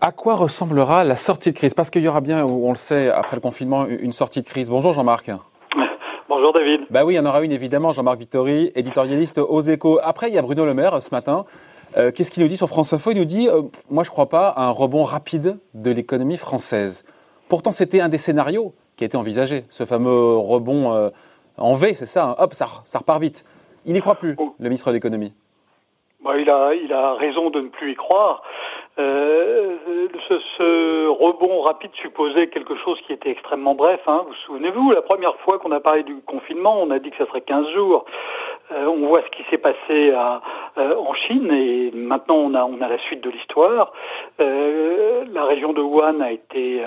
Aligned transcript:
À 0.00 0.12
quoi 0.12 0.36
ressemblera 0.36 1.04
la 1.04 1.16
sortie 1.16 1.50
de 1.50 1.56
crise? 1.56 1.74
Parce 1.74 1.90
qu'il 1.90 2.02
y 2.02 2.08
aura 2.08 2.20
bien, 2.20 2.44
on 2.46 2.70
le 2.70 2.76
sait, 2.76 3.10
après 3.10 3.36
le 3.36 3.40
confinement, 3.40 3.86
une 3.86 4.12
sortie 4.12 4.42
de 4.42 4.46
crise. 4.46 4.70
Bonjour 4.70 4.92
Jean-Marc. 4.92 5.30
Bonjour 6.28 6.52
David. 6.52 6.80
Bah 6.90 7.04
oui, 7.04 7.14
il 7.14 7.16
y 7.16 7.20
en 7.20 7.26
aura 7.26 7.42
une 7.42 7.52
évidemment, 7.52 7.92
Jean-Marc 7.92 8.18
Vittori, 8.18 8.70
éditorialiste 8.74 9.38
aux 9.38 9.62
échos. 9.62 9.98
Après, 10.02 10.28
il 10.28 10.34
y 10.34 10.38
a 10.38 10.42
Bruno 10.42 10.64
Le 10.64 10.74
Maire 10.74 11.02
ce 11.02 11.10
matin. 11.12 11.44
Euh, 11.96 12.12
qu'est-ce 12.12 12.30
qu'il 12.30 12.42
nous 12.44 12.48
dit 12.48 12.56
sur 12.56 12.68
France 12.68 12.92
Info? 12.92 13.10
Il 13.10 13.18
nous 13.18 13.24
dit, 13.24 13.48
euh, 13.48 13.62
moi 13.90 14.04
je 14.04 14.10
ne 14.10 14.12
crois 14.12 14.28
pas 14.28 14.48
à 14.48 14.62
un 14.62 14.70
rebond 14.70 15.02
rapide 15.02 15.58
de 15.74 15.90
l'économie 15.90 16.36
française. 16.36 17.04
Pourtant, 17.48 17.72
c'était 17.72 18.00
un 18.00 18.08
des 18.08 18.18
scénarios 18.18 18.74
qui 18.94 19.02
a 19.02 19.06
été 19.06 19.16
envisagé, 19.16 19.64
ce 19.70 19.84
fameux 19.84 20.36
rebond 20.36 20.92
euh, 20.92 21.10
en 21.60 21.74
V, 21.74 21.94
c'est 21.94 22.06
ça, 22.06 22.24
hein. 22.24 22.34
hop, 22.38 22.54
ça, 22.54 22.66
ça 22.84 22.98
repart 22.98 23.20
vite. 23.20 23.44
Il 23.86 23.92
n'y 23.92 24.00
croit 24.00 24.16
plus, 24.16 24.34
oh. 24.38 24.54
le 24.58 24.68
ministre 24.68 24.88
de 24.88 24.94
l'économie. 24.94 25.32
Bah, 26.22 26.36
il, 26.36 26.50
a, 26.50 26.74
il 26.74 26.92
a 26.92 27.14
raison 27.14 27.50
de 27.50 27.60
ne 27.60 27.68
plus 27.68 27.92
y 27.92 27.94
croire. 27.94 28.42
Euh, 28.98 29.76
ce, 30.28 30.38
ce, 30.58 31.08
rebond 31.08 31.62
rapide 31.62 31.92
supposait 31.94 32.48
quelque 32.48 32.76
chose 32.76 33.00
qui 33.06 33.12
était 33.12 33.30
extrêmement 33.30 33.74
bref. 33.74 34.00
Hein. 34.06 34.24
Vous 34.26 34.34
souvenez-vous, 34.46 34.90
la 34.90 35.00
première 35.00 35.34
fois 35.36 35.58
qu'on 35.58 35.72
a 35.72 35.80
parlé 35.80 36.02
du 36.02 36.16
confinement, 36.26 36.76
on 36.82 36.90
a 36.90 36.98
dit 36.98 37.10
que 37.10 37.16
ça 37.16 37.26
serait 37.26 37.40
15 37.40 37.70
jours. 37.70 38.04
Euh, 38.72 38.86
on 38.86 39.06
voit 39.08 39.22
ce 39.22 39.30
qui 39.36 39.42
s'est 39.50 39.58
passé 39.58 39.78
euh, 39.90 40.96
en 40.96 41.14
Chine 41.14 41.50
et 41.50 41.90
maintenant 41.92 42.36
on 42.36 42.54
a, 42.54 42.64
on 42.64 42.80
a 42.80 42.88
la 42.88 42.98
suite 42.98 43.22
de 43.22 43.30
l'histoire. 43.30 43.92
Euh, 44.40 45.24
la 45.32 45.44
région 45.44 45.72
de 45.72 45.80
Wuhan 45.80 46.20
a 46.20 46.30
été 46.30 46.84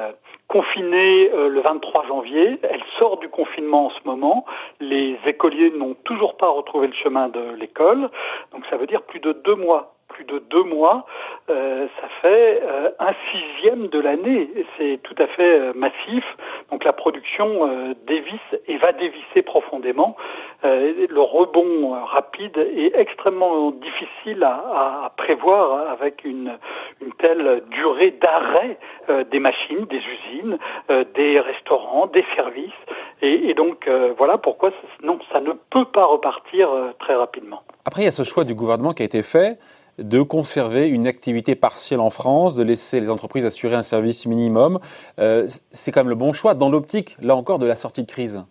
confinée 0.48 1.30
le 1.30 1.62
23 1.62 2.08
janvier. 2.08 2.60
Elle 2.64 2.84
sort 3.00 3.18
du 3.18 3.28
confinement 3.30 3.88
en 3.88 3.90
ce 3.90 4.00
moment. 4.06 4.46
Les 4.80 5.18
écoliers 5.26 5.72
n'ont 5.72 5.96
toujours 6.06 6.38
pas 6.38 6.50
retrouvé 6.50 6.88
le 6.88 6.94
chemin 6.94 7.30
de 7.30 7.56
l'école. 7.58 8.10
Donc 8.52 8.66
ça 8.70 8.78
veut 8.78 8.88
dire 8.88 9.02
plus 9.02 9.20
de 9.20 9.34
deux 9.34 9.56
mois 9.56 9.96
plus 10.14 10.26
de 10.26 10.40
deux 10.50 10.64
mois, 10.64 11.06
euh, 11.50 11.88
ça 12.00 12.08
fait 12.22 12.62
euh, 12.64 12.90
un 13.00 13.14
sixième 13.32 13.88
de 13.88 14.00
l'année. 14.00 14.50
C'est 14.78 15.00
tout 15.04 15.16
à 15.18 15.28
fait 15.28 15.60
euh, 15.60 15.74
massif. 15.76 16.24
Donc 16.72 16.84
la 16.84 16.94
production 16.94 17.96
dévisse 18.08 18.40
et 18.68 18.78
va 18.78 18.92
dévisser 18.94 19.42
profondément. 19.44 20.16
le 20.64 21.22
rebond 21.22 21.92
rapide 22.06 22.58
est 22.58 22.96
extrêmement 22.96 23.72
difficile 23.72 24.44
à, 24.44 25.12
prévoir 25.18 25.92
avec 25.92 26.24
une, 26.24 26.58
telle 27.20 27.64
durée 27.70 28.12
d'arrêt 28.12 28.78
des 29.30 29.40
machines, 29.40 29.86
des 29.86 30.02
usines, 30.16 30.58
des 31.14 31.40
restaurants, 31.40 32.08
des 32.08 32.26
services. 32.36 32.72
Et, 33.22 33.50
et 33.50 33.54
donc 33.54 33.88
voilà 34.18 34.38
pourquoi 34.40 34.72
non, 35.04 35.20
ça 35.32 35.40
ne 35.42 35.52
peut 35.70 35.86
pas 35.86 36.06
repartir 36.06 36.70
très 37.00 37.16
rapidement. 37.16 37.62
Après, 37.86 38.02
il 38.02 38.06
y 38.06 38.08
a 38.08 38.12
ce 38.12 38.24
choix 38.24 38.44
du 38.46 38.56
gouvernement 38.56 38.94
qui 38.94 39.04
a 39.04 39.06
été 39.06 39.22
fait 39.22 39.60
de 40.00 40.22
conserver 40.22 40.88
une 40.88 41.08
activité 41.08 41.56
partielle 41.56 42.00
en 42.00 42.10
France, 42.10 42.56
de 42.56 42.64
laisser 42.64 43.00
les 43.00 43.10
entreprises 43.10 43.46
assurer 43.46 43.76
un 43.76 43.84
service 43.84 44.26
minimum. 44.26 44.80
Euh, 45.20 45.48
c'est 45.72 45.92
quand 45.92 46.02
même 46.02 46.10
le 46.10 46.16
bon 46.16 46.34
choix 46.34 46.56
dans 46.56 46.70
l'optique, 46.70 47.16
là 47.22 47.36
encore, 47.36 47.60
de 47.60 47.66
la 47.66 47.76
sortie 47.76 48.02
de 48.02 48.08
crise. 48.08 48.44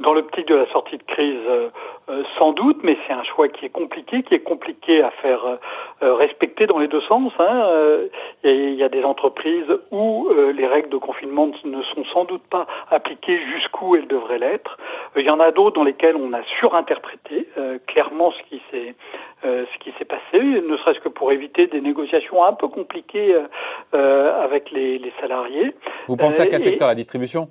Dans 0.00 0.12
l'optique 0.12 0.48
de 0.48 0.56
la 0.56 0.66
sortie 0.72 0.98
de 0.98 1.04
crise, 1.04 1.38
euh, 1.46 1.68
euh, 2.08 2.24
sans 2.36 2.50
doute, 2.50 2.78
mais 2.82 2.98
c'est 3.06 3.12
un 3.12 3.22
choix 3.22 3.48
qui 3.48 3.64
est 3.64 3.70
compliqué, 3.70 4.24
qui 4.24 4.34
est 4.34 4.40
compliqué 4.40 5.00
à 5.00 5.12
faire 5.22 5.46
euh, 6.02 6.14
respecter 6.14 6.66
dans 6.66 6.78
les 6.78 6.88
deux 6.88 7.00
sens. 7.02 7.32
Hein. 7.38 7.70
Il 8.42 8.74
y 8.74 8.82
a 8.82 8.88
des 8.88 9.04
entreprises 9.04 9.72
où 9.92 10.28
les 10.52 10.66
règles 10.66 10.88
de 10.88 10.96
confinement 10.96 11.48
ne 11.64 11.82
sont 11.82 12.04
sans 12.12 12.24
doute 12.24 12.42
pas 12.50 12.66
appliquées 12.90 13.40
jusqu'où 13.52 13.94
elles 13.94 14.08
devraient 14.08 14.38
l'être. 14.38 14.78
Il 15.16 15.24
y 15.24 15.30
en 15.30 15.38
a 15.38 15.52
d'autres 15.52 15.76
dans 15.76 15.84
lesquelles 15.84 16.16
on 16.16 16.32
a 16.32 16.42
surinterprété 16.58 17.48
clairement 17.86 18.32
ce 18.32 18.42
qui 18.48 18.60
s'est 18.70 18.94
ce 19.42 19.78
qui 19.78 19.92
s'est 19.98 20.04
passé, 20.04 20.40
ne 20.42 20.76
serait-ce 20.78 21.00
que 21.00 21.08
pour 21.08 21.30
éviter 21.30 21.66
des 21.66 21.80
négociations 21.80 22.44
un 22.44 22.54
peu 22.54 22.68
compliquées 22.68 23.36
avec 23.92 24.70
les, 24.70 24.98
les, 24.98 25.12
salariés. 25.20 25.74
Vous 26.08 26.16
pensez 26.16 26.42
à 26.42 26.46
quel 26.46 26.60
secteur 26.60 26.88
La 26.88 26.94
distribution? 26.94 27.48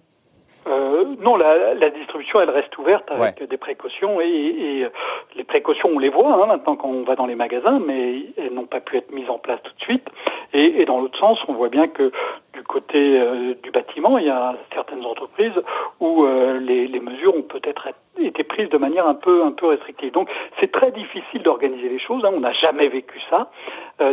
Euh, 0.68 1.06
non, 1.20 1.36
la, 1.36 1.74
la, 1.74 1.90
distribution, 1.90 2.40
elle 2.40 2.50
reste 2.50 2.78
ouverte 2.78 3.10
avec 3.12 3.44
des 3.44 3.58
précautions 3.58 4.22
et, 4.22 4.28
et, 4.28 4.86
euh, 4.86 4.90
les 5.36 5.44
précautions, 5.44 5.90
on 5.94 6.00
les 6.00 6.10
voit 6.10 6.34
hein, 6.34 6.46
maintenant 6.46 6.76
quand 6.76 6.90
on 6.90 7.04
va 7.04 7.16
dans 7.16 7.26
les 7.26 7.36
magasins, 7.36 7.80
mais 7.86 8.24
elles 8.38 8.54
n'ont 8.54 8.66
pas 8.66 8.80
pu 8.80 8.98
être 8.98 9.12
mises 9.12 9.30
en 9.30 9.40
place 9.40 9.62
tout 9.64 9.74
de 9.74 9.82
suite. 9.82 10.08
Et, 10.54 10.82
et 10.82 10.86
dans 10.86 11.02
l'autre 11.02 11.18
sens, 11.20 11.40
on 11.48 11.54
voit 11.54 11.70
bien 11.70 11.88
que 11.88 12.12
du 12.54 12.64
côté 12.64 13.20
euh, 13.20 13.56
du 13.62 13.72
bâtiment, 13.72 14.18
il 14.18 14.26
y 14.28 14.30
a 14.30 14.56
certaines 14.74 15.06
entreprises 15.06 15.60
où 16.00 16.24
euh, 16.24 16.60
les, 16.60 16.88
les, 16.88 17.00
mesures 17.00 17.36
ont 17.36 17.42
peut-être 17.42 17.90
été 18.20 18.44
prises 18.44 18.70
de 18.70 18.78
manière 18.78 19.08
un 19.08 19.16
peu 19.16 19.44
un 19.44 19.52
peu 19.52 19.68
restrictive. 19.68 20.12
Donc, 20.14 20.30
c'est 20.60 20.72
très 20.72 20.92
difficile 20.92 21.42
d'organiser 21.42 21.90
les 21.90 22.00
choses. 22.00 22.24
Hein. 22.24 22.32
On 22.34 22.42
n'a 22.42 22.54
jamais 22.54 22.88
vécu 22.88 23.20
ça 23.30 23.50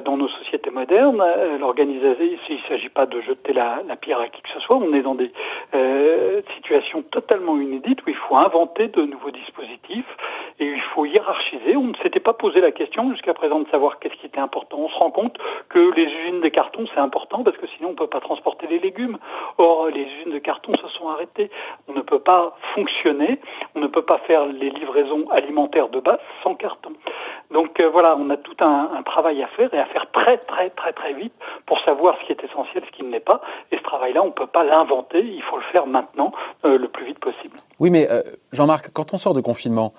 dans 0.05 0.17
nos 0.17 0.29
sociétés 0.29 0.71
modernes. 0.71 1.23
L'organisation, 1.59 2.25
il 2.49 2.55
ne 2.55 2.69
s'agit 2.69 2.89
pas 2.89 3.07
de 3.07 3.21
jeter 3.21 3.53
la, 3.53 3.83
la, 3.87 3.97
pierre 3.97 4.21
à 4.21 4.29
qui 4.29 4.41
que 4.43 4.49
ce 4.55 4.61
soit. 4.61 4.77
On 4.77 4.93
est 4.93 5.03
dans 5.03 5.15
des 5.15 5.33
situation 6.57 7.03
totalement 7.03 7.61
inédite 7.61 8.01
où 8.07 8.11
il 8.11 8.17
faut 8.17 8.37
inventer 8.37 8.89
de 8.89 9.03
nouveaux 9.03 9.31
dispositifs 9.31 10.07
et 10.59 10.67
il 10.67 10.81
faut 10.95 11.05
hiérarchiser. 11.05 11.77
On 11.77 11.85
ne 11.85 11.97
s'était 12.03 12.21
pas 12.21 12.33
posé 12.33 12.61
la 12.61 12.71
question 12.71 13.11
jusqu'à 13.13 13.35
présent 13.35 13.61
de 13.61 13.69
savoir 13.69 13.99
qu'est-ce 13.99 14.15
qui 14.17 14.27
était 14.27 14.41
important. 14.41 14.79
On 14.79 14.89
se 14.89 14.97
rend 14.97 15.11
compte 15.11 15.37
que 15.69 15.95
les 15.95 16.05
usines 16.05 16.41
de 16.41 16.49
carton, 16.49 16.85
c'est 16.95 17.01
important 17.01 17.43
parce 17.43 17.57
que 17.57 17.67
sinon 17.77 17.89
on 17.89 17.93
ne 17.93 17.97
peut 17.97 18.07
pas 18.07 18.21
transporter 18.21 18.67
les 18.67 18.79
légumes. 18.79 19.19
Or, 19.59 19.89
les 19.89 20.03
usines 20.03 20.33
de 20.33 20.39
carton 20.39 20.75
se 20.77 20.89
sont 20.89 21.09
arrêtées. 21.09 21.51
On 21.89 21.93
ne 21.93 22.03
peut 22.03 22.19
pas 22.19 22.57
fonctionner, 22.75 23.41
on 23.75 23.81
ne 23.81 23.87
peut 23.87 24.03
pas 24.03 24.19
faire 24.27 24.47
les 24.47 24.71
livraisons 24.71 25.29
alimentaires 25.31 25.89
de 25.89 26.01
base 26.01 26.21
sans 26.43 26.55
carton. 26.55 26.93
Donc 27.53 27.81
euh, 27.81 27.89
voilà, 27.91 28.17
on 28.19 28.31
a 28.31 28.37
tout 28.37 28.57
un, 28.61 28.91
un, 28.97 29.03
travail 29.03 29.43
à 29.43 29.49
faire 29.49 29.73
et 29.75 29.79
à 29.79 29.87
faire 29.87 30.07
très 30.13 30.39
très 30.39 30.71
très 30.71 30.93
très 30.93 31.13
vite 31.15 31.33
pour 31.67 31.79
savoir 31.81 32.17
ce 32.21 32.27
qui 32.27 32.33
est 32.33 32.45
essentiel, 32.45 32.83
ce 32.87 32.97
qui 32.97 33.03
ne 33.03 33.11
l'est 33.11 33.21
pas. 33.21 33.41
Et 33.73 33.77
ce 33.77 33.83
travail-là, 33.83 34.23
on 34.23 34.29
ne 34.29 34.33
peut 34.33 34.47
pas 34.47 34.65
l'inventer, 34.65 35.21
il 35.21 35.43
faut 35.43 35.57
le 35.57 35.65
faire 35.73 35.87
maintenant, 35.87 36.33
euh, 36.65 36.79
le 36.79 36.89
plus 36.89 37.07
vite 37.07 37.19
possible. 37.19 37.57
Oui, 37.81 37.91
mais 37.91 38.09
euh, 38.11 38.23
Jean-Marc, 38.53 38.91
quand 38.93 39.15
on 39.15 39.19
sort 39.19 39.35
de 39.35 39.41
confinement, 39.41 39.93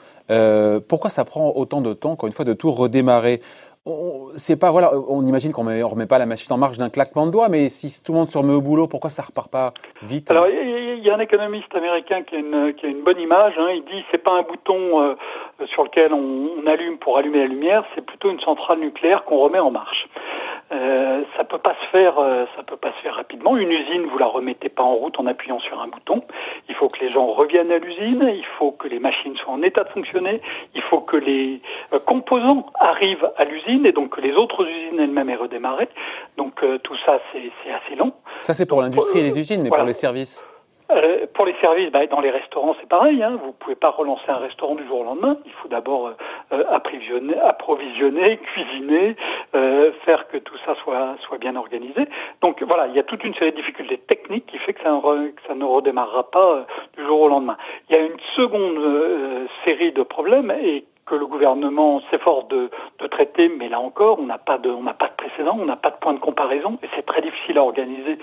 pourquoi 0.88 1.10
ça 1.10 1.26
prend 1.26 1.52
autant 1.56 1.82
de 1.82 1.94
temps, 1.94 2.12
encore 2.12 2.28
une 2.28 2.34
fois, 2.34 2.46
de 2.46 2.54
tout 2.54 2.72
redémarrer? 2.72 3.42
C'est 4.36 4.56
pas 4.56 4.72
voilà, 4.72 4.94
on 4.96 5.26
imagine 5.26 5.52
qu'on 5.52 5.66
ne 5.66 5.84
remet 5.84 6.06
pas 6.06 6.20
la 6.20 6.26
machine 6.26 6.54
en 6.54 6.58
marche 6.58 6.78
d'un 6.78 6.90
claquement 6.90 7.26
de 7.26 7.32
doigts, 7.32 7.50
mais 7.50 7.68
si 7.68 8.02
tout 8.02 8.14
le 8.14 8.20
monde 8.20 8.30
se 8.30 8.38
remet 8.38 8.54
au 8.54 8.62
boulot, 8.62 8.88
pourquoi 8.88 9.10
ça 9.10 9.24
repart 9.24 9.50
pas 9.50 9.74
vite? 10.04 10.30
Alors 10.32 10.46
il 11.02 11.08
y, 11.08 11.10
a 11.10 11.16
un 11.16 11.20
économiste 11.20 11.74
américain 11.74 12.22
qui 12.22 12.36
a 12.36 12.40
une, 12.40 12.74
qui 12.76 12.86
a 12.86 12.90
une 12.90 13.02
bonne 13.02 13.20
image. 13.20 13.54
Hein, 13.58 13.70
il 13.74 13.84
dit 13.86 14.06
c'est 14.12 14.24
pas 14.24 14.34
un 14.34 14.44
bouton 14.44 15.02
euh, 15.02 15.16
sur 15.74 15.84
lequel 15.84 16.14
on, 16.14 16.50
on, 16.58 16.68
allume 16.68 16.98
pour 16.98 17.18
allumer 17.18 17.40
la 17.40 17.48
lumière, 17.48 17.84
c'est 17.96 18.06
plutôt 18.06 18.30
une 18.30 18.40
centrale 18.40 18.80
nucléaire 18.80 19.24
qu'on 19.24 19.40
remet 19.40 19.60
en 19.60 19.72
marche. 19.72 20.08
Euh, 20.72 21.24
ça 21.36 21.44
peut 21.44 21.58
pas 21.58 21.76
se 21.82 21.88
faire, 21.88 22.20
euh, 22.20 22.46
ça 22.56 22.64
peut 22.64 22.78
pas 22.78 22.92
se 22.94 23.02
faire 23.02 23.16
rapidement. 23.16 23.58
Une 23.58 23.72
usine, 23.72 24.06
vous 24.06 24.18
la 24.20 24.28
remettez 24.28 24.70
pas 24.70 24.84
en 24.84 24.94
route 24.94 25.20
en 25.20 25.26
appuyant 25.26 25.60
sur 25.60 25.82
un 25.82 25.88
bouton. 25.88 26.24
Il 26.70 26.76
faut 26.76 26.88
que 26.88 27.00
les 27.00 27.10
gens 27.10 27.26
reviennent 27.26 27.72
à 27.72 27.80
l'usine, 27.80 28.32
il 28.34 28.46
faut 28.60 28.72
que 28.72 28.88
les 28.88 29.00
machines 29.00 29.36
soient 29.38 29.54
en 29.54 29.64
état 29.64 29.84
de 29.84 29.90
fonctionner, 29.90 30.40
il 30.76 30.82
faut 30.84 31.02
que 31.02 31.18
les 31.18 31.62
composants 32.06 32.68
arrivent 32.76 33.30
à 33.38 33.44
l'usine 33.44 33.86
et 33.86 33.92
donc 33.92 34.16
que 34.16 34.22
les 34.22 34.34
autres 34.34 34.66
usines 34.66 35.00
elles-mêmes 35.00 35.30
aient 35.32 35.36
redémarré. 35.36 35.90
Donc 36.38 36.64
tout 36.84 36.98
ça, 37.06 37.20
c'est 37.34 37.72
assez 37.72 37.96
long. 37.96 38.14
Ça, 38.44 38.54
c'est 38.54 38.66
pour 38.66 38.82
l'industrie 38.82 39.20
et 39.20 39.24
les 39.24 39.38
usines, 39.40 39.64
mais 39.64 39.70
pour 39.70 39.84
les 39.84 39.94
services 39.94 40.46
euh, 40.92 41.26
pour 41.34 41.46
les 41.46 41.56
services, 41.62 41.92
bah, 41.92 42.06
dans 42.08 42.20
les 42.20 42.30
restaurants, 42.30 42.76
c'est 42.80 42.90
pareil. 42.90 43.22
Hein. 43.24 43.38
Vous 43.42 43.48
ne 43.48 43.54
pouvez 43.54 43.76
pas 43.76 43.90
relancer 43.90 44.30
un 44.30 44.38
restaurant 44.38 44.76
du 44.76 44.86
jour 44.86 45.02
au 45.02 45.04
lendemain. 45.04 45.38
Il 45.46 45.52
faut 45.54 45.68
d'abord 45.68 46.08
euh, 46.08 46.14
euh 46.54 46.64
approvisionner, 46.70 48.38
cuisiner, 48.38 49.16
euh, 49.56 49.92
faire 50.06 50.28
que 50.28 50.38
tout 50.38 50.58
ça 50.66 50.76
soit, 50.84 51.16
soit 51.22 51.38
bien 51.38 51.56
organisé. 51.56 52.08
Donc 52.42 52.62
voilà, 52.64 52.88
il 52.88 52.96
y 52.96 53.00
a 53.00 53.04
toute 53.04 53.24
une 53.24 53.34
série 53.36 53.52
de 53.52 53.56
difficultés 53.56 53.98
techniques 53.98 54.46
qui 54.48 54.58
fait 54.60 54.74
que 54.74 54.82
ça, 54.84 54.92
ne 54.92 55.64
redémarrera 55.64 56.30
pas 56.30 56.52
euh, 56.52 56.64
du 56.98 57.06
jour 57.06 57.22
au 57.22 57.28
lendemain. 57.28 57.58
Il 57.90 57.96
y 57.96 58.00
a 58.00 58.02
une 58.02 58.20
seconde 58.36 58.80
série 59.64 59.92
de 59.92 60.04
problèmes 60.04 60.52
et 60.52 60.86
que 61.06 61.16
le 61.16 61.26
gouvernement 61.26 62.02
s'efforce 62.10 62.48
de, 62.48 62.70
de, 63.00 63.08
traiter, 63.08 63.50
mais 63.50 63.68
là 63.70 63.80
encore, 63.80 64.20
on 64.20 64.26
n'a 64.26 64.38
pas 64.38 64.60
on 64.64 64.84
n'a 64.84 64.94
pas 64.94 65.08
de 65.08 65.16
précédent, 65.16 65.58
on 65.60 65.66
n'a 65.66 65.76
pas 65.76 65.90
de 65.90 65.98
point 65.98 66.14
de 66.14 66.20
comparaison, 66.20 66.78
et 66.84 66.88
c'est 66.96 67.06
très 67.06 67.22
difficile 67.22 67.58
à 67.58 67.64
organiser 67.64 68.18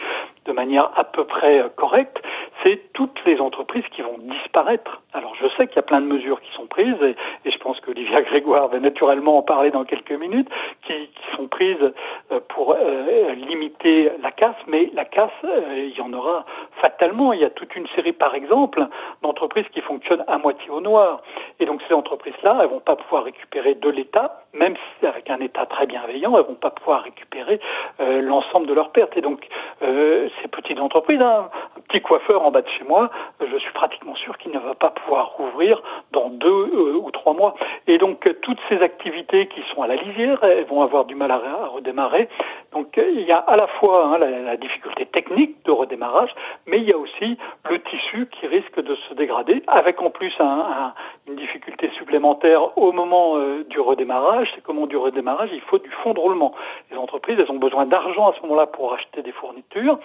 de 0.46 0.52
manière 0.52 0.90
à 0.96 1.04
peu 1.04 1.24
près 1.24 1.62
correcte 1.76 2.18
c'est 2.62 2.92
toutes 2.92 3.18
les 3.24 3.40
entreprises 3.40 3.84
qui 3.92 4.02
vont 4.02 4.18
disparaître. 4.18 5.00
Alors 5.12 5.34
je 5.40 5.46
sais 5.56 5.66
qu'il 5.66 5.76
y 5.76 5.80
a 5.80 5.82
plein 5.82 6.00
de 6.00 6.06
mesures 6.06 6.40
qui 6.40 6.52
sont 6.52 6.66
prises, 6.66 7.00
et, 7.02 7.16
je 7.50 7.58
pense 7.58 7.80
qu'Olivia 7.80 8.22
Grégoire 8.28 8.68
va 8.68 8.78
naturellement 8.78 9.38
en 9.38 9.42
parler 9.42 9.70
dans 9.70 9.84
quelques 9.84 10.12
minutes, 10.12 10.48
qui, 10.82 10.92
qui 10.92 11.36
sont 11.36 11.48
prises 11.48 11.92
euh, 12.32 12.40
pour 12.48 12.74
euh, 12.74 13.34
limiter 13.34 14.10
la 14.22 14.30
casse, 14.32 14.56
mais 14.66 14.90
la 14.94 15.04
casse, 15.04 15.30
euh, 15.44 15.88
il 15.90 15.96
y 15.96 16.00
en 16.00 16.12
aura 16.12 16.44
fatalement. 16.80 17.32
Il 17.32 17.40
y 17.40 17.44
a 17.44 17.50
toute 17.50 17.74
une 17.76 17.86
série, 17.88 18.12
par 18.12 18.34
exemple, 18.34 18.86
d'entreprises 19.22 19.66
qui 19.72 19.80
fonctionnent 19.80 20.24
à 20.26 20.38
moitié 20.38 20.70
au 20.70 20.80
noir. 20.80 21.22
Et 21.60 21.66
donc 21.66 21.80
ces 21.88 21.94
entreprises-là, 21.94 22.58
elles 22.60 22.68
vont 22.68 22.80
pas 22.80 22.96
pouvoir 22.96 23.24
récupérer 23.24 23.74
de 23.74 23.88
l'État, 23.88 24.42
même 24.52 24.74
si 24.76 25.06
avec 25.06 25.30
un 25.30 25.38
État 25.38 25.66
très 25.66 25.86
bienveillant, 25.86 26.36
elles 26.36 26.44
vont 26.44 26.54
pas 26.54 26.70
pouvoir 26.70 27.02
récupérer 27.02 27.60
l'ensemble 27.98 28.66
de 28.66 28.74
leurs 28.74 28.90
pertes. 28.90 29.16
Et 29.16 29.20
donc 29.20 29.46
ces 29.80 30.48
petites 30.48 30.78
entreprises, 30.78 31.20
hein, 31.20 31.50
petit 31.88 32.00
coiffeur 32.02 32.44
en 32.44 32.50
bas 32.50 32.62
de 32.62 32.68
chez 32.68 32.84
moi, 32.84 33.10
je 33.40 33.56
suis 33.58 33.72
pratiquement 33.72 34.14
sûr 34.14 34.36
qu'il 34.38 34.52
ne 34.52 34.58
va 34.58 34.74
pas 34.74 34.90
pouvoir 34.90 35.32
rouvrir 35.36 35.82
dans 36.12 36.28
deux 36.28 36.48
euh, 36.48 37.00
ou 37.02 37.10
trois 37.10 37.32
mois. 37.32 37.54
Et 37.86 37.98
donc 37.98 38.28
toutes 38.42 38.58
ces 38.68 38.80
activités 38.82 39.46
qui 39.46 39.62
sont 39.74 39.82
à 39.82 39.86
la 39.86 39.96
lisière, 39.96 40.42
elles 40.44 40.66
vont 40.66 40.82
avoir 40.82 41.06
du 41.06 41.14
mal 41.14 41.30
à, 41.30 41.38
redémarrer. 41.68 42.28
Donc 42.72 42.98
il 42.98 43.22
y 43.22 43.32
a 43.32 43.38
à 43.38 43.56
la 43.56 43.66
fois 43.66 44.06
hein, 44.06 44.18
la, 44.18 44.56
difficulté 44.56 45.06
technique 45.06 45.56
de 45.64 45.70
redémarrage, 45.70 46.30
mais 46.66 46.78
il 46.78 46.84
y 46.84 46.92
a 46.92 46.98
aussi 46.98 47.38
le 47.70 47.80
tissu 47.80 48.28
qui 48.32 48.46
risque 48.46 48.80
de 48.80 48.94
se 49.08 49.14
dégrader, 49.14 49.62
avec 49.66 50.02
en 50.02 50.10
plus 50.10 50.32
un, 50.40 50.92
une 51.26 51.36
difficulté 51.36 51.90
supplémentaire 51.96 52.76
au 52.76 52.92
moment 52.92 53.36
euh, 53.36 53.64
du 53.64 53.80
redémarrage, 53.80 54.50
c'est 54.54 54.62
qu'au 54.62 54.72
moment 54.72 54.86
du 54.86 54.96
redémarrage, 54.96 55.50
il 55.52 55.60
faut 55.62 55.78
du 55.78 55.90
fonds 56.02 56.12
de 56.12 56.20
roulement. 56.20 56.54
Les 56.90 56.98
entreprises, 56.98 57.38
elles 57.38 57.50
ont 57.50 57.58
besoin 57.58 57.86
d'argent 57.86 58.28
à 58.28 58.34
ce 58.34 58.42
moment-là 58.42 58.66
pour 58.66 58.92
acheter 58.92 59.22
des 59.22 59.32
fournitures, 59.32 59.98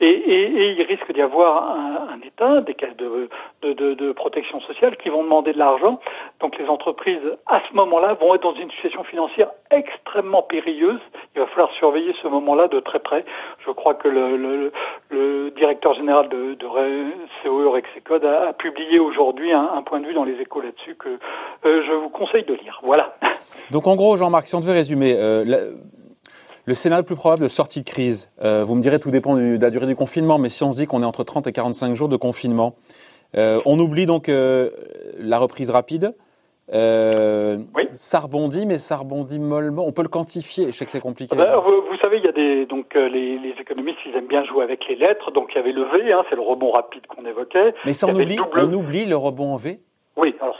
et, 0.00 0.10
et, 0.10 0.42
et 0.42 0.70
il 0.72 0.82
risque 0.82 1.10
d'y 1.12 1.22
avoir 1.22 1.29
un, 1.38 2.14
un, 2.14 2.20
État, 2.26 2.60
des 2.60 2.74
caisses 2.74 2.96
de, 2.96 3.28
de, 3.62 4.12
protection 4.12 4.60
sociale 4.60 4.96
qui 4.96 5.08
vont 5.08 5.22
demander 5.22 5.52
de 5.52 5.58
l'argent. 5.58 6.00
Donc 6.40 6.58
les 6.58 6.66
entreprises, 6.66 7.18
à 7.46 7.60
ce 7.68 7.74
moment-là, 7.74 8.14
vont 8.14 8.34
être 8.34 8.42
dans 8.42 8.54
une 8.54 8.70
situation 8.72 9.04
financière 9.04 9.50
extrêmement 9.70 10.42
périlleuse. 10.42 11.00
Il 11.34 11.40
va 11.40 11.46
falloir 11.48 11.70
surveiller 11.72 12.14
ce 12.22 12.28
moment-là 12.28 12.68
de 12.68 12.80
très 12.80 12.98
près. 12.98 13.24
Je 13.66 13.70
crois 13.70 13.94
que 13.94 14.08
le, 14.08 14.72
directeur 15.56 15.94
général 15.94 16.28
de, 16.28 16.56
COE 17.42 17.70
Rexecode 17.70 18.24
a, 18.24 18.52
publié 18.52 18.98
aujourd'hui 18.98 19.52
un, 19.52 19.82
point 19.82 20.00
de 20.00 20.06
vue 20.06 20.14
dans 20.14 20.24
les 20.24 20.34
échos 20.40 20.60
là-dessus 20.60 20.94
que 20.96 21.08
euh, 21.64 21.82
je 21.86 21.92
vous 21.92 22.08
conseille 22.08 22.44
de 22.44 22.54
lire. 22.54 22.80
Voilà. 22.82 23.14
Donc 23.70 23.86
en 23.86 23.96
gros, 23.96 24.16
Jean-Marc, 24.16 24.46
si 24.46 24.54
on 24.54 24.60
devait 24.60 24.72
résumer, 24.72 25.14
euh, 25.16 25.72
le 26.66 26.74
scénario 26.74 27.02
le 27.02 27.06
plus 27.06 27.16
probable 27.16 27.42
de 27.42 27.48
sortie 27.48 27.82
de 27.82 27.88
crise, 27.88 28.30
euh, 28.42 28.64
vous 28.64 28.74
me 28.74 28.82
direz 28.82 28.98
tout 28.98 29.10
dépend 29.10 29.36
de 29.36 29.58
la 29.60 29.70
durée 29.70 29.86
du 29.86 29.96
confinement, 29.96 30.38
mais 30.38 30.48
si 30.48 30.62
on 30.62 30.72
se 30.72 30.76
dit 30.76 30.86
qu'on 30.86 31.02
est 31.02 31.06
entre 31.06 31.24
30 31.24 31.46
et 31.46 31.52
45 31.52 31.94
jours 31.94 32.08
de 32.08 32.16
confinement, 32.16 32.74
euh, 33.36 33.60
on 33.64 33.78
oublie 33.78 34.06
donc 34.06 34.28
euh, 34.28 34.70
la 35.18 35.38
reprise 35.38 35.70
rapide. 35.70 36.14
Oui. 36.72 37.88
Ça 37.92 38.20
rebondit, 38.20 38.64
mais 38.64 38.78
ça 38.78 38.96
rebondit 38.96 39.40
mollement. 39.40 39.84
On 39.84 39.90
peut 39.90 40.02
le 40.02 40.08
quantifier. 40.08 40.66
Je 40.66 40.70
sais 40.70 40.84
que 40.84 40.92
c'est 40.92 41.00
compliqué. 41.00 41.34
Ben, 41.34 41.56
vous, 41.56 41.82
vous, 41.90 41.96
savez, 42.00 42.18
il 42.18 42.24
y 42.24 42.28
a 42.28 42.32
des 42.32 42.64
donc 42.66 42.94
les, 42.94 43.38
les, 43.38 43.54
économistes, 43.60 43.98
ils 44.06 44.14
aiment 44.14 44.28
bien 44.28 44.44
jouer 44.44 44.62
avec 44.62 44.86
les 44.88 44.94
lettres. 44.94 45.32
Donc 45.32 45.48
il 45.52 45.56
y 45.56 45.58
avait 45.58 45.72
le 45.72 45.82
V, 45.82 46.12
hein, 46.12 46.22
c'est 46.30 46.36
le 46.36 46.42
rebond 46.42 46.70
rapide 46.70 47.06
qu'on 47.08 47.26
évoquait. 47.26 47.74
Mais 47.84 47.92
ça, 47.92 48.06
on 48.06 48.14
oublie, 48.14 48.38
on 48.54 48.72
oublie 48.72 49.04
le 49.04 49.16
rebond 49.16 49.54
en 49.54 49.56
V. 49.56 49.80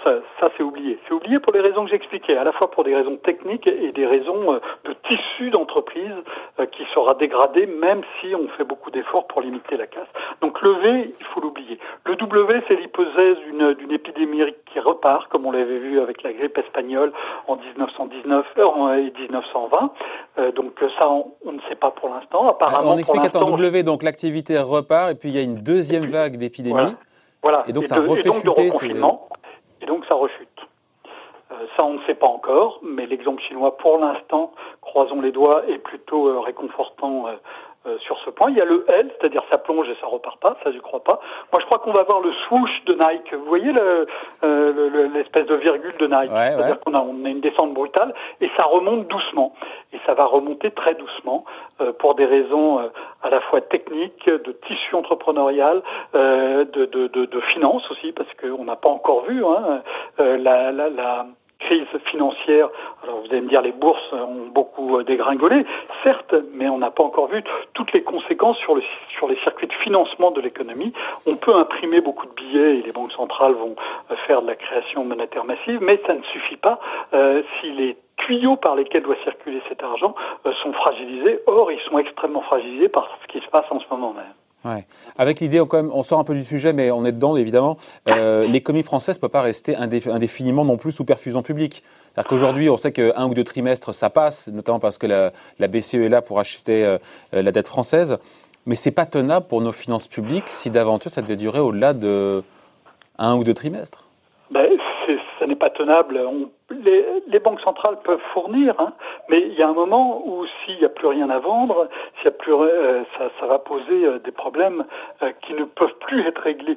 Ça, 0.04 0.14
ça 0.38 0.48
c'est 0.56 0.62
oublié. 0.62 0.98
C'est 1.06 1.12
oublié 1.12 1.38
pour 1.40 1.52
les 1.52 1.60
raisons 1.60 1.84
que 1.84 1.90
j'expliquais, 1.90 2.36
à 2.36 2.44
la 2.44 2.52
fois 2.52 2.70
pour 2.70 2.84
des 2.84 2.94
raisons 2.94 3.16
techniques 3.16 3.66
et 3.66 3.92
des 3.92 4.06
raisons 4.06 4.54
euh, 4.54 4.58
de 4.84 4.94
tissu 5.06 5.50
d'entreprise 5.50 6.14
euh, 6.58 6.66
qui 6.66 6.84
sera 6.94 7.14
dégradé 7.14 7.66
même 7.66 8.00
si 8.20 8.34
on 8.34 8.48
fait 8.56 8.64
beaucoup 8.64 8.90
d'efforts 8.90 9.26
pour 9.26 9.42
limiter 9.42 9.76
la 9.76 9.86
casse. 9.86 10.08
Donc 10.40 10.62
le 10.62 10.72
V, 10.72 11.14
il 11.18 11.26
faut 11.26 11.40
l'oublier. 11.40 11.78
Le 12.06 12.16
W, 12.16 12.62
c'est 12.66 12.76
l'hypothèse 12.76 13.36
d'une 13.48 13.92
épidémie 13.92 14.42
qui 14.72 14.80
repart, 14.80 15.28
comme 15.28 15.44
on 15.44 15.52
l'avait 15.52 15.78
vu 15.78 16.00
avec 16.00 16.22
la 16.22 16.32
grippe 16.32 16.56
espagnole 16.56 17.12
en 17.46 17.56
1919 17.56 18.46
euh, 18.56 18.94
et 18.96 19.12
1920. 19.20 19.90
donc 20.54 20.72
ça, 20.98 21.08
on, 21.10 21.52
ne 21.52 21.60
sait 21.68 21.74
pas 21.74 21.90
pour 21.90 22.08
l'instant. 22.08 22.48
Apparemment, 22.48 22.94
on 22.94 22.98
explique 22.98 23.30
W, 23.32 23.82
donc 23.82 24.02
l'activité 24.02 24.58
repart 24.58 25.10
et 25.10 25.14
puis 25.14 25.28
il 25.28 25.36
y 25.36 25.38
a 25.38 25.42
une 25.42 25.56
deuxième 25.56 26.06
vague 26.06 26.36
d'épidémie. 26.38 26.94
Voilà. 27.42 27.64
Et 27.68 27.72
donc 27.72 27.86
ça 27.86 27.96
refait 28.00 28.20
et 28.20 28.24
donc 28.24 28.44
de 28.44 28.50
reconfinement 28.50 29.28
donc 29.90 30.06
ça 30.06 30.14
rechute. 30.14 30.60
Euh, 31.50 31.66
ça, 31.76 31.84
on 31.84 31.94
ne 31.94 32.02
sait 32.06 32.14
pas 32.14 32.28
encore, 32.28 32.78
mais 32.80 33.06
l'exemple 33.06 33.42
chinois, 33.42 33.76
pour 33.76 33.98
l'instant, 33.98 34.52
croisons 34.80 35.20
les 35.20 35.32
doigts, 35.32 35.66
est 35.66 35.78
plutôt 35.78 36.28
euh, 36.28 36.38
réconfortant 36.38 37.26
euh, 37.86 37.90
euh, 37.90 37.98
sur 37.98 38.18
ce 38.20 38.30
point. 38.30 38.50
Il 38.50 38.56
y 38.56 38.60
a 38.60 38.64
le 38.64 38.84
L, 38.88 39.10
c'est-à-dire 39.18 39.42
ça 39.50 39.58
plonge 39.58 39.88
et 39.88 39.96
ça 40.00 40.06
repart 40.06 40.38
pas, 40.38 40.56
ça 40.62 40.70
je 40.72 40.78
crois 40.78 41.02
pas. 41.02 41.20
Moi 41.52 41.60
je 41.60 41.66
crois 41.66 41.78
qu'on 41.78 41.92
va 41.92 42.00
avoir 42.00 42.20
le 42.20 42.32
swoosh 42.46 42.84
de 42.84 42.94
Nike. 42.94 43.32
Vous 43.34 43.44
voyez 43.46 43.72
euh, 43.76 45.08
l'espèce 45.14 45.46
de 45.46 45.54
virgule 45.54 45.94
de 45.98 46.06
Nike, 46.06 46.30
c'est-à-dire 46.30 46.80
qu'on 46.80 46.94
a, 46.94 47.00
on 47.00 47.24
a 47.24 47.28
une 47.28 47.40
descente 47.40 47.74
brutale 47.74 48.14
et 48.40 48.50
ça 48.56 48.64
remonte 48.64 49.06
doucement. 49.08 49.54
Et 49.92 49.98
ça 50.06 50.14
va 50.14 50.24
remonter 50.24 50.70
très 50.70 50.94
doucement 50.94 51.44
euh, 51.80 51.92
pour 51.92 52.14
des 52.14 52.26
raisons 52.26 52.90
à 53.22 53.30
la 53.30 53.40
fois 53.40 53.60
techniques, 53.60 54.26
de 54.26 54.52
tissu 54.66 54.94
entrepreneurial, 54.94 55.82
de, 56.14 56.64
de, 56.64 57.06
de, 57.08 57.24
de 57.24 57.40
finances 57.40 57.90
aussi, 57.90 58.12
parce 58.12 58.28
qu'on 58.34 58.64
n'a 58.64 58.76
pas 58.76 58.88
encore 58.88 59.24
vu 59.24 59.44
hein, 59.44 59.82
la, 60.18 60.72
la, 60.72 60.88
la 60.88 61.26
crise 61.60 61.86
financière. 62.06 62.68
Alors 63.02 63.20
vous 63.20 63.26
allez 63.30 63.42
me 63.42 63.48
dire 63.48 63.62
les 63.62 63.72
bourses 63.72 64.12
ont 64.12 64.48
beaucoup 64.52 64.98
euh, 64.98 65.04
dégringolé, 65.04 65.64
certes, 66.02 66.34
mais 66.52 66.68
on 66.68 66.78
n'a 66.78 66.90
pas 66.90 67.02
encore 67.02 67.28
vu 67.28 67.42
toutes 67.74 67.92
les 67.92 68.02
conséquences 68.02 68.58
sur, 68.58 68.74
le, 68.74 68.82
sur 69.16 69.28
les 69.28 69.36
circuits 69.36 69.66
de 69.66 69.72
financement 69.74 70.30
de 70.30 70.40
l'économie. 70.40 70.92
On 71.26 71.36
peut 71.36 71.54
imprimer 71.54 72.00
beaucoup 72.00 72.26
de 72.26 72.32
billets 72.32 72.78
et 72.78 72.82
les 72.82 72.92
banques 72.92 73.12
centrales 73.12 73.52
vont 73.52 73.76
euh, 74.10 74.16
faire 74.26 74.42
de 74.42 74.46
la 74.46 74.56
création 74.56 75.04
monétaire 75.04 75.44
massive, 75.44 75.78
mais 75.80 76.00
ça 76.06 76.14
ne 76.14 76.22
suffit 76.22 76.56
pas 76.56 76.80
euh, 77.12 77.42
si 77.60 77.70
les 77.72 77.96
tuyaux 78.16 78.56
par 78.56 78.74
lesquels 78.74 79.02
doit 79.02 79.16
circuler 79.24 79.62
cet 79.68 79.82
argent 79.82 80.14
euh, 80.46 80.52
sont 80.62 80.72
fragilisés. 80.72 81.40
Or, 81.46 81.72
ils 81.72 81.80
sont 81.80 81.98
extrêmement 81.98 82.42
fragilisés 82.42 82.88
par 82.88 83.08
ce 83.22 83.32
qui 83.32 83.44
se 83.44 83.50
passe 83.50 83.66
en 83.70 83.80
ce 83.80 83.86
moment 83.90 84.12
même. 84.12 84.39
Avec 85.16 85.40
l'idée, 85.40 85.60
on 85.60 86.02
sort 86.02 86.18
un 86.18 86.24
peu 86.24 86.34
du 86.34 86.44
sujet, 86.44 86.72
mais 86.72 86.90
on 86.90 87.04
est 87.04 87.12
dedans, 87.12 87.36
évidemment. 87.36 87.78
Euh, 88.08 88.46
L'économie 88.46 88.82
française 88.82 89.16
ne 89.16 89.20
peut 89.20 89.28
pas 89.28 89.42
rester 89.42 89.74
indéfiniment 89.76 90.64
non 90.64 90.76
plus 90.76 90.92
sous 90.92 91.04
perfusion 91.04 91.42
publique. 91.42 91.82
C'est-à-dire 92.12 92.28
qu'aujourd'hui, 92.28 92.68
on 92.68 92.76
sait 92.76 92.92
qu'un 92.92 93.26
ou 93.26 93.34
deux 93.34 93.44
trimestres, 93.44 93.94
ça 93.94 94.10
passe, 94.10 94.48
notamment 94.48 94.80
parce 94.80 94.98
que 94.98 95.06
la, 95.06 95.68
BCE 95.68 95.94
est 95.94 96.08
là 96.08 96.20
pour 96.22 96.40
acheter 96.40 96.84
euh, 96.84 96.98
la 97.32 97.52
dette 97.52 97.68
française. 97.68 98.18
Mais 98.66 98.74
c'est 98.74 98.90
pas 98.90 99.06
tenable 99.06 99.46
pour 99.46 99.62
nos 99.62 99.72
finances 99.72 100.06
publiques 100.06 100.48
si 100.48 100.70
d'aventure 100.70 101.10
ça 101.10 101.22
devait 101.22 101.36
durer 101.36 101.60
au-delà 101.60 101.94
de 101.94 102.42
un 103.18 103.34
ou 103.36 103.44
deux 103.44 103.54
trimestres. 103.54 104.04
Ben, 104.50 104.66
ça 105.38 105.46
n'est 105.46 105.56
pas 105.56 105.70
tenable. 105.70 106.20
Les, 106.82 107.38
banques 107.38 107.60
centrales 107.60 107.98
peuvent 108.04 108.20
fournir, 108.32 108.74
hein, 108.78 108.92
mais 109.28 109.40
il 109.40 109.54
y 109.54 109.62
a 109.62 109.68
un 109.68 109.72
moment 109.72 110.22
où 110.26 110.44
s'il 110.46 110.78
n'y 110.78 110.84
a 110.84 110.88
plus 110.88 111.06
rien 111.06 111.30
à 111.30 111.38
vendre, 111.38 111.88
s'il 112.20 112.30
euh, 112.50 113.02
ça, 113.16 113.46
va 113.46 113.58
poser 113.58 114.04
euh, 114.04 114.18
des 114.18 114.30
problèmes 114.30 114.84
euh, 115.22 115.30
qui 115.42 115.54
ne 115.54 115.64
peuvent 115.64 115.94
plus 116.00 116.26
être 116.26 116.42
réglés. 116.42 116.76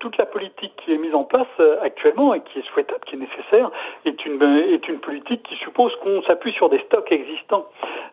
toute 0.00 0.16
la 0.18 0.26
politique 0.26 0.72
qui 0.76 0.92
est 0.92 0.98
mise 0.98 1.14
en 1.14 1.24
place 1.24 1.46
actuellement 1.82 2.34
et 2.34 2.40
qui 2.40 2.58
est 2.58 2.66
souhaitable, 2.72 3.00
qui 3.06 3.16
est 3.16 3.18
nécessaire, 3.18 3.70
est 4.04 4.26
une 4.26 4.98
politique 5.00 5.42
qui 5.42 5.56
suppose 5.56 5.94
qu'on 6.02 6.22
s'appuie 6.22 6.52
sur 6.52 6.68
des 6.68 6.78
stocks 6.80 7.10
existants. 7.10 7.66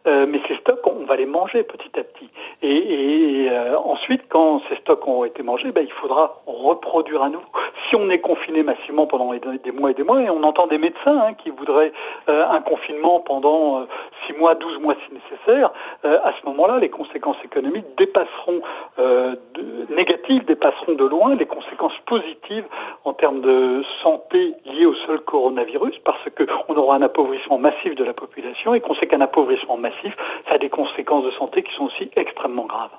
mais 0.06 0.40
ces 0.48 0.56
stocks, 0.58 0.86
on 0.86 1.06
va 1.06 1.16
les 1.16 1.26
manger 1.26 1.64
petit 1.64 2.00
à 2.00 2.04
petit. 2.04 2.30
Et, 2.62 3.46
et 3.46 3.52
ensuite, 3.76 4.24
quand 4.30 4.62
ces 4.70 4.78
stocks 4.78 5.06
ont 5.08 5.26
été 5.26 5.44
mangés, 5.44 5.72
ben, 5.72 5.84
il 5.84 5.92
faudra 5.92 6.42
reproduire 6.46 7.24
à 7.24 7.30
nouveau. 7.30 7.46
Si 7.92 7.98
on 7.98 8.10
est 8.10 8.20
confiné 8.20 8.64
massivement 8.64 9.06
pendant 9.06 9.34
des 9.34 9.72
mois 9.74 9.92
et 9.92 9.94
des 9.94 10.04
mois, 10.04 10.22
et 10.22 10.30
on 10.30 10.44
entend 10.44 10.66
des 10.68 10.78
médecins 10.78 11.20
hein, 11.28 11.34
qui 11.34 11.50
voudraient 11.50 11.92
euh, 12.30 12.46
un 12.50 12.62
confinement 12.62 13.20
pendant 13.20 13.86
6 14.28 14.32
euh, 14.32 14.38
mois, 14.38 14.56
12 14.56 14.80
mois 14.80 14.96
si 15.06 15.14
nécessaire, 15.14 15.74
euh, 16.06 16.18
à 16.24 16.32
ce 16.40 16.46
moment-là, 16.46 16.80
les 16.80 16.88
conséquences 16.88 17.36
économiques 17.44 17.88
dépasseront, 17.98 18.62
de, 18.98 19.94
négatives 19.94 20.46
dépasseront 20.46 20.94
de 20.94 21.04
loin 21.04 21.36
les 21.36 21.46
conséquences 21.46 21.98
positives 22.06 22.64
en 23.04 23.12
termes 23.12 23.42
de 23.42 23.84
santé 24.02 24.54
liées 24.64 24.86
au 24.86 24.96
seul 25.06 25.20
coronavirus, 25.20 25.98
parce 26.06 26.24
qu'on 26.30 26.76
aura 26.78 26.96
un 26.96 27.02
appauvrissement 27.02 27.58
massif 27.58 27.94
de 27.96 28.06
la 28.06 28.14
population 28.14 28.74
et 28.74 28.80
qu'on 28.80 28.96
sait 28.96 29.08
qu'un 29.08 29.20
appauvrissement 29.20 29.76
massif, 29.76 30.16
ça 30.48 30.54
a 30.54 30.58
des 30.60 30.70
conséquences 30.70 31.26
de 31.26 31.32
santé 31.32 31.62
qui 31.62 31.74
sont 31.76 31.88
aussi 31.88 32.10
extrêmement 32.16 32.68
graves. 32.68 32.92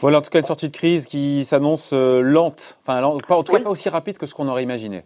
Voilà 0.00 0.18
en 0.18 0.22
tout 0.22 0.30
cas 0.30 0.38
une 0.38 0.44
sortie 0.44 0.68
de 0.68 0.76
crise 0.76 1.06
qui 1.06 1.44
s'annonce 1.44 1.92
lente, 1.92 2.78
enfin 2.86 3.02
en 3.02 3.18
tout 3.18 3.52
cas 3.52 3.60
pas 3.60 3.70
aussi 3.70 3.88
rapide 3.88 4.18
que 4.18 4.26
ce 4.26 4.34
qu'on 4.34 4.48
aurait 4.48 4.62
imaginé 4.62 5.02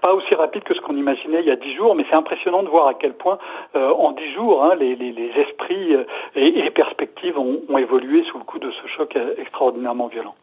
pas 0.00 0.14
aussi 0.14 0.34
rapide 0.34 0.62
que 0.64 0.74
ce 0.74 0.80
qu'on 0.80 0.96
imaginait 0.96 1.40
il 1.40 1.46
y 1.46 1.50
a 1.50 1.56
dix 1.56 1.74
jours, 1.74 1.94
mais 1.94 2.04
c'est 2.08 2.16
impressionnant 2.16 2.62
de 2.62 2.68
voir 2.68 2.88
à 2.88 2.94
quel 2.94 3.14
point 3.14 3.38
euh, 3.76 3.90
en 3.92 4.12
dix 4.12 4.32
jours 4.32 4.64
hein, 4.64 4.74
les, 4.74 4.96
les, 4.96 5.12
les, 5.12 5.30
esprits 5.36 5.94
euh, 5.94 6.04
et, 6.34 6.50
les 6.50 6.70
perspectives 6.70 7.38
ont, 7.38 7.60
ont, 7.68 7.78
évolué 7.78 8.24
sous 8.24 8.38
le 8.38 8.44
coup 8.44 8.58
de 8.58 8.70
ce 8.70 8.88
choc 8.96 9.16
euh, 9.16 9.34
extraordinairement 9.38 10.08
violent. 10.08 10.34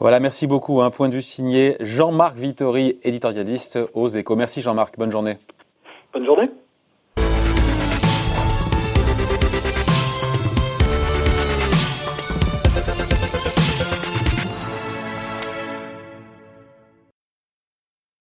Voilà, 0.00 0.18
merci 0.20 0.46
beaucoup. 0.46 0.82
Un 0.82 0.90
point 0.90 1.08
de 1.08 1.14
vue 1.14 1.22
signé 1.22 1.76
Jean-Marc 1.80 2.36
Vittori, 2.36 2.98
éditorialiste 3.04 3.78
aux 3.94 4.08
Échos. 4.08 4.36
Merci 4.36 4.60
Jean-Marc, 4.60 4.98
bonne 4.98 5.12
journée. 5.12 5.36
Bonne 6.12 6.24
journée. 6.24 6.50